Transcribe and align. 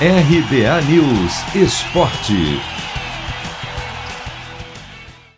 RBA 0.00 0.82
News 0.90 1.54
Esporte. 1.54 2.34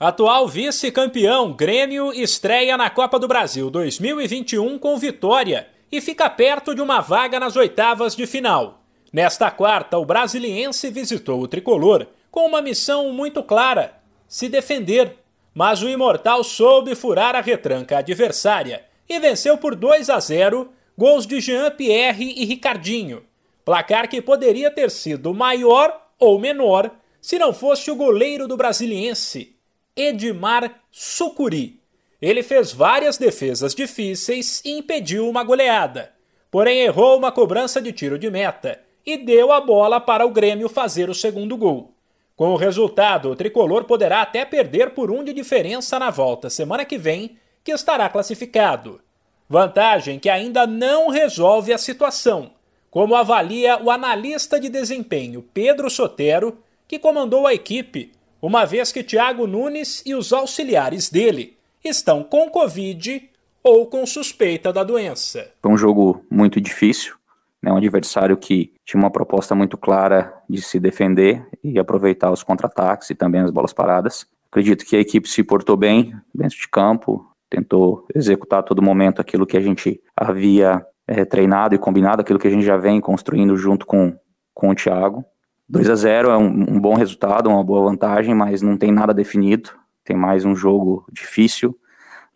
Atual 0.00 0.48
vice-campeão 0.48 1.52
Grêmio 1.52 2.14
estreia 2.14 2.74
na 2.78 2.88
Copa 2.88 3.18
do 3.18 3.28
Brasil 3.28 3.68
2021 3.68 4.78
com 4.78 4.96
vitória 4.96 5.68
e 5.92 6.00
fica 6.00 6.30
perto 6.30 6.74
de 6.74 6.80
uma 6.80 7.02
vaga 7.02 7.38
nas 7.38 7.56
oitavas 7.56 8.16
de 8.16 8.26
final. 8.26 8.82
Nesta 9.12 9.50
quarta, 9.50 9.98
o 9.98 10.06
brasiliense 10.06 10.88
visitou 10.88 11.42
o 11.42 11.46
tricolor 11.46 12.06
com 12.30 12.46
uma 12.46 12.62
missão 12.62 13.12
muito 13.12 13.42
clara: 13.42 14.00
se 14.26 14.48
defender. 14.48 15.18
Mas 15.52 15.82
o 15.82 15.88
imortal 15.90 16.42
soube 16.42 16.94
furar 16.94 17.36
a 17.36 17.42
retranca 17.42 17.98
adversária 17.98 18.82
e 19.06 19.20
venceu 19.20 19.58
por 19.58 19.74
2 19.74 20.08
a 20.08 20.18
0, 20.18 20.72
gols 20.96 21.26
de 21.26 21.38
Jean-Pierre 21.38 22.32
e 22.34 22.46
Ricardinho 22.46 23.27
placar 23.68 24.08
que 24.08 24.22
poderia 24.22 24.70
ter 24.70 24.90
sido 24.90 25.34
maior 25.34 25.94
ou 26.18 26.38
menor 26.38 26.90
se 27.20 27.38
não 27.38 27.52
fosse 27.52 27.90
o 27.90 27.94
goleiro 27.94 28.48
do 28.48 28.56
Brasiliense, 28.56 29.54
Edmar 29.94 30.80
Sucuri. 30.90 31.78
Ele 32.18 32.42
fez 32.42 32.72
várias 32.72 33.18
defesas 33.18 33.74
difíceis 33.74 34.62
e 34.64 34.78
impediu 34.78 35.28
uma 35.28 35.44
goleada, 35.44 36.14
porém 36.50 36.78
errou 36.78 37.18
uma 37.18 37.30
cobrança 37.30 37.78
de 37.78 37.92
tiro 37.92 38.18
de 38.18 38.30
meta 38.30 38.80
e 39.04 39.18
deu 39.18 39.52
a 39.52 39.60
bola 39.60 40.00
para 40.00 40.24
o 40.24 40.30
Grêmio 40.30 40.70
fazer 40.70 41.10
o 41.10 41.14
segundo 41.14 41.54
gol. 41.54 41.92
Com 42.34 42.54
o 42.54 42.56
resultado, 42.56 43.28
o 43.28 43.36
tricolor 43.36 43.84
poderá 43.84 44.22
até 44.22 44.46
perder 44.46 44.94
por 44.94 45.10
um 45.10 45.22
de 45.22 45.34
diferença 45.34 45.98
na 45.98 46.08
volta 46.08 46.48
semana 46.48 46.86
que 46.86 46.96
vem, 46.96 47.36
que 47.62 47.72
estará 47.72 48.08
classificado. 48.08 48.98
Vantagem 49.46 50.18
que 50.18 50.30
ainda 50.30 50.66
não 50.66 51.10
resolve 51.10 51.70
a 51.70 51.76
situação, 51.76 52.52
como 52.90 53.14
avalia 53.14 53.82
o 53.82 53.90
analista 53.90 54.58
de 54.58 54.68
desempenho 54.68 55.42
Pedro 55.54 55.90
Sotero, 55.90 56.58
que 56.86 56.98
comandou 56.98 57.46
a 57.46 57.54
equipe, 57.54 58.12
uma 58.40 58.64
vez 58.64 58.92
que 58.92 59.02
Thiago 59.02 59.46
Nunes 59.46 60.02
e 60.06 60.14
os 60.14 60.32
auxiliares 60.32 61.10
dele 61.10 61.56
estão 61.84 62.22
com 62.22 62.48
Covid 62.48 63.28
ou 63.62 63.86
com 63.86 64.06
suspeita 64.06 64.72
da 64.72 64.82
doença. 64.82 65.50
Foi 65.62 65.72
um 65.72 65.76
jogo 65.76 66.24
muito 66.30 66.60
difícil, 66.60 67.14
né? 67.62 67.72
um 67.72 67.76
adversário 67.76 68.36
que 68.36 68.72
tinha 68.84 69.00
uma 69.00 69.10
proposta 69.10 69.54
muito 69.54 69.76
clara 69.76 70.32
de 70.48 70.62
se 70.62 70.80
defender 70.80 71.46
e 71.62 71.78
aproveitar 71.78 72.30
os 72.30 72.42
contra-ataques 72.42 73.10
e 73.10 73.14
também 73.14 73.42
as 73.42 73.50
bolas 73.50 73.72
paradas. 73.72 74.26
Acredito 74.50 74.86
que 74.86 74.96
a 74.96 75.00
equipe 75.00 75.28
se 75.28 75.42
portou 75.42 75.76
bem 75.76 76.14
dentro 76.34 76.56
de 76.56 76.68
campo, 76.68 77.26
tentou 77.50 78.06
executar 78.14 78.60
a 78.60 78.62
todo 78.62 78.80
momento 78.80 79.20
aquilo 79.20 79.46
que 79.46 79.56
a 79.56 79.60
gente 79.60 80.00
havia 80.16 80.84
é, 81.08 81.24
treinado 81.24 81.74
e 81.74 81.78
combinado, 81.78 82.20
aquilo 82.20 82.38
que 82.38 82.46
a 82.46 82.50
gente 82.50 82.64
já 82.64 82.76
vem 82.76 83.00
construindo 83.00 83.56
junto 83.56 83.86
com, 83.86 84.14
com 84.52 84.68
o 84.68 84.74
Thiago. 84.74 85.24
2 85.66 85.88
a 85.88 85.94
0 85.94 86.30
é 86.30 86.36
um, 86.36 86.74
um 86.76 86.80
bom 86.80 86.94
resultado, 86.94 87.48
uma 87.48 87.64
boa 87.64 87.88
vantagem, 87.88 88.34
mas 88.34 88.60
não 88.60 88.76
tem 88.76 88.92
nada 88.92 89.14
definido. 89.14 89.70
Tem 90.04 90.16
mais 90.16 90.44
um 90.44 90.54
jogo 90.54 91.06
difícil 91.10 91.76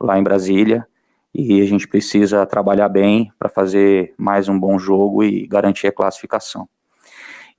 lá 0.00 0.18
em 0.18 0.22
Brasília 0.22 0.86
e 1.34 1.60
a 1.60 1.66
gente 1.66 1.86
precisa 1.86 2.44
trabalhar 2.44 2.88
bem 2.88 3.32
para 3.38 3.48
fazer 3.48 4.14
mais 4.18 4.48
um 4.48 4.58
bom 4.58 4.78
jogo 4.78 5.22
e 5.22 5.46
garantir 5.46 5.86
a 5.86 5.92
classificação. 5.92 6.68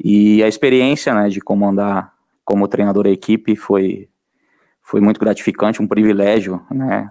E 0.04 0.44
a 0.44 0.48
experiência 0.48 1.14
né, 1.14 1.30
de 1.30 1.40
comandar 1.40 2.12
como 2.44 2.68
treinador 2.68 3.06
a 3.08 3.12
equipe 3.12 3.56
foi, 3.56 4.10
foi 4.82 5.00
muito 5.00 5.20
gratificante, 5.20 5.82
um 5.82 5.88
privilégio, 5.88 6.62
né? 6.70 7.10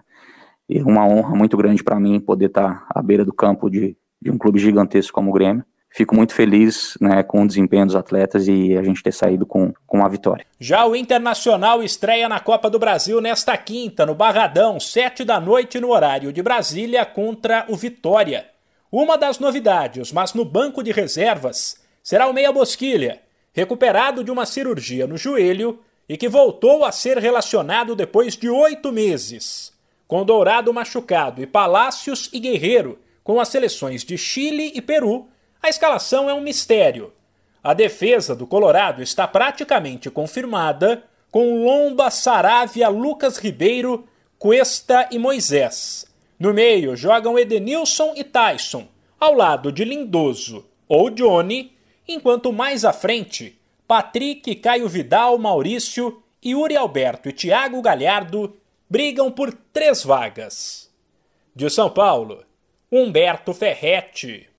E 0.74 0.82
uma 0.82 1.06
honra 1.06 1.36
muito 1.36 1.54
grande 1.54 1.84
para 1.84 2.00
mim 2.00 2.18
poder 2.18 2.46
estar 2.46 2.86
tá 2.86 2.86
à 2.88 3.02
beira 3.02 3.26
do 3.26 3.32
campo 3.32 3.68
de, 3.68 3.94
de 4.22 4.30
um 4.30 4.38
clube 4.38 4.58
gigantesco 4.58 5.12
como 5.12 5.28
o 5.28 5.32
Grêmio. 5.34 5.62
Fico 5.90 6.16
muito 6.16 6.32
feliz 6.32 6.96
né, 6.98 7.22
com 7.22 7.42
o 7.42 7.46
desempenho 7.46 7.84
dos 7.84 7.94
atletas 7.94 8.48
e 8.48 8.74
a 8.78 8.82
gente 8.82 9.02
ter 9.02 9.12
saído 9.12 9.44
com, 9.44 9.74
com 9.86 9.98
uma 9.98 10.08
vitória. 10.08 10.46
Já 10.58 10.86
o 10.86 10.96
Internacional 10.96 11.82
estreia 11.82 12.26
na 12.26 12.40
Copa 12.40 12.70
do 12.70 12.78
Brasil 12.78 13.20
nesta 13.20 13.54
quinta, 13.58 14.06
no 14.06 14.14
Barradão, 14.14 14.80
sete 14.80 15.24
da 15.24 15.38
noite 15.38 15.78
no 15.78 15.90
horário 15.90 16.32
de 16.32 16.42
Brasília, 16.42 17.04
contra 17.04 17.66
o 17.68 17.76
Vitória. 17.76 18.46
Uma 18.90 19.18
das 19.18 19.38
novidades, 19.38 20.10
mas 20.10 20.32
no 20.32 20.46
banco 20.46 20.82
de 20.82 20.90
reservas, 20.90 21.76
será 22.02 22.26
o 22.28 22.32
Meia 22.32 22.50
Bosquilha, 22.50 23.20
recuperado 23.52 24.24
de 24.24 24.30
uma 24.30 24.46
cirurgia 24.46 25.06
no 25.06 25.18
joelho 25.18 25.80
e 26.08 26.16
que 26.16 26.30
voltou 26.30 26.82
a 26.82 26.90
ser 26.90 27.18
relacionado 27.18 27.94
depois 27.94 28.34
de 28.34 28.48
oito 28.48 28.90
meses 28.90 29.71
com 30.12 30.26
Dourado 30.26 30.74
machucado 30.74 31.42
e 31.42 31.46
Palácios 31.46 32.28
e 32.34 32.38
Guerreiro 32.38 32.98
com 33.24 33.40
as 33.40 33.48
seleções 33.48 34.04
de 34.04 34.18
Chile 34.18 34.70
e 34.74 34.82
Peru, 34.82 35.26
a 35.62 35.70
escalação 35.70 36.28
é 36.28 36.34
um 36.34 36.42
mistério. 36.42 37.14
A 37.64 37.72
defesa 37.72 38.36
do 38.36 38.46
Colorado 38.46 39.02
está 39.02 39.26
praticamente 39.26 40.10
confirmada 40.10 41.02
com 41.30 41.64
Lomba, 41.64 42.10
Saravia, 42.10 42.90
Lucas 42.90 43.38
Ribeiro, 43.38 44.06
Cuesta 44.38 45.08
e 45.10 45.18
Moisés. 45.18 46.04
No 46.38 46.52
meio 46.52 46.94
jogam 46.94 47.38
Edenilson 47.38 48.12
e 48.14 48.22
Tyson, 48.22 48.86
ao 49.18 49.32
lado 49.32 49.72
de 49.72 49.82
Lindoso 49.82 50.66
ou 50.86 51.08
Johnny, 51.08 51.72
enquanto 52.06 52.52
mais 52.52 52.84
à 52.84 52.92
frente, 52.92 53.58
Patrick, 53.88 54.56
Caio 54.56 54.90
Vidal, 54.90 55.38
Maurício, 55.38 56.22
Yuri 56.44 56.76
Alberto 56.76 57.30
e 57.30 57.32
Thiago 57.32 57.80
Galhardo 57.80 58.58
brigam 58.92 59.32
por 59.32 59.54
três 59.72 60.04
vagas. 60.04 60.92
De 61.56 61.70
São 61.70 61.88
Paulo, 61.88 62.44
Humberto 62.90 63.54
Ferretti. 63.54 64.50